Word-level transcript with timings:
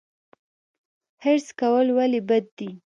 حرص 1.23 1.47
کول 1.59 1.87
ولې 1.97 2.19
بد 2.29 2.45
دي؟ 2.57 2.69